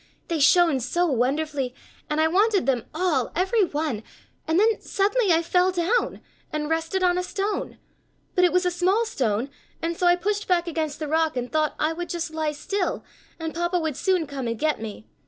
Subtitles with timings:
[0.29, 1.75] They shone so wonderfully
[2.09, 4.01] and I wanted them all, every one,
[4.47, 7.77] and then suddenly I fell down and rested on a stone,
[8.33, 11.51] but it was a small stone and so I pushed back against the rock and
[11.51, 13.03] thought I would just lie still
[13.39, 15.05] and Papa would soon come and get me.